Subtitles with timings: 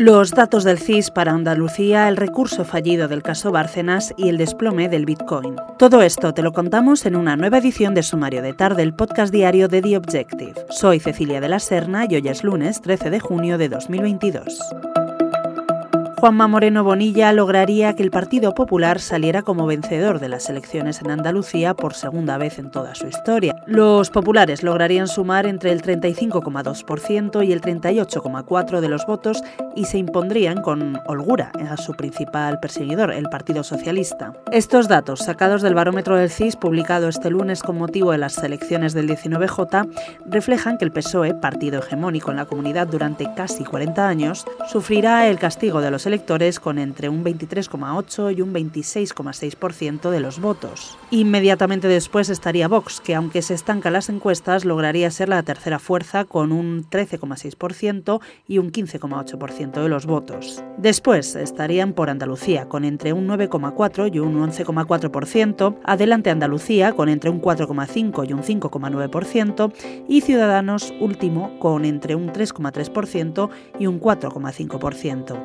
[0.00, 4.88] Los datos del CIS para Andalucía, el recurso fallido del caso Bárcenas y el desplome
[4.88, 5.56] del Bitcoin.
[5.78, 9.30] Todo esto te lo contamos en una nueva edición de Sumario de Tarde, el podcast
[9.30, 10.54] diario de The Objective.
[10.70, 14.58] Soy Cecilia de la Serna y hoy es lunes 13 de junio de 2022.
[16.20, 21.10] Juanma Moreno Bonilla lograría que el Partido Popular saliera como vencedor de las elecciones en
[21.10, 23.56] Andalucía por segunda vez en toda su historia.
[23.64, 29.42] Los populares lograrían sumar entre el 35,2% y el 38,4% de los votos
[29.76, 34.32] y se impondrían con holgura a su principal perseguidor, el Partido Socialista.
[34.52, 38.94] Estos datos, sacados del barómetro del CIS publicado este lunes con motivo de las elecciones
[38.94, 39.88] del 19J,
[40.26, 45.38] reflejan que el PSOE, partido hegemónico en la comunidad durante casi 40 años, sufrirá el
[45.38, 50.98] castigo de los electores con entre un 23,8 y un 26,6% de los votos.
[51.10, 56.24] Inmediatamente después estaría Vox, que aunque se estanca las encuestas, lograría ser la tercera fuerza
[56.24, 60.64] con un 13,6% y un 15,8% de los votos.
[60.78, 67.28] Después estarían por Andalucía, con entre un 9,4 y un 11,4%, adelante Andalucía, con entre
[67.30, 69.72] un 4,5 y un 5,9%,
[70.08, 75.36] y Ciudadanos último, con entre un 3,3% y un 4,5%.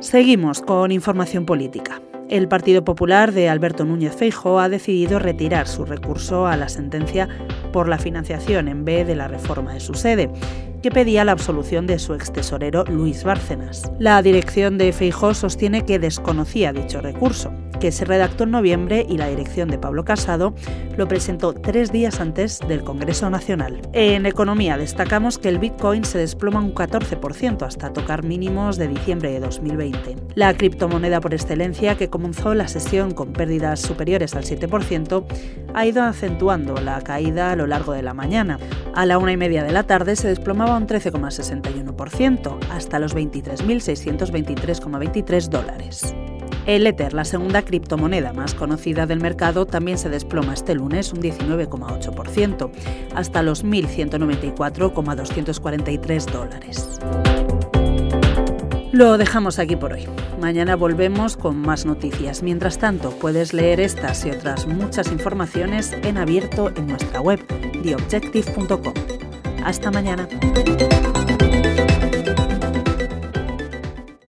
[0.00, 2.00] Seguimos con información política.
[2.34, 7.28] El Partido Popular de Alberto Núñez Feijóo ha decidido retirar su recurso a la sentencia
[7.72, 10.32] por la financiación en B de la reforma de su sede
[10.82, 13.88] que pedía la absolución de su ex tesorero Luis Bárcenas.
[14.00, 17.52] La dirección de Feijó sostiene que desconocía dicho recurso,
[17.84, 20.54] que se redactó en noviembre y la dirección de Pablo Casado
[20.96, 23.82] lo presentó tres días antes del Congreso Nacional.
[23.92, 29.32] En economía destacamos que el Bitcoin se desploma un 14% hasta tocar mínimos de diciembre
[29.32, 30.16] de 2020.
[30.34, 35.26] La criptomoneda por excelencia, que comenzó la sesión con pérdidas superiores al 7%,
[35.74, 38.58] ha ido acentuando la caída a lo largo de la mañana.
[38.94, 45.48] A la una y media de la tarde se desplomaba un 13,61%, hasta los 23.623,23
[45.50, 46.14] dólares.
[46.66, 51.20] El Ether, la segunda criptomoneda más conocida del mercado, también se desploma este lunes un
[51.20, 52.70] 19,8%,
[53.14, 57.00] hasta los 1.194,243 dólares.
[58.92, 60.06] Lo dejamos aquí por hoy.
[60.40, 62.44] Mañana volvemos con más noticias.
[62.44, 67.44] Mientras tanto, puedes leer estas y otras muchas informaciones en abierto en nuestra web,
[67.82, 68.94] theobjective.com.
[69.64, 70.28] Hasta mañana.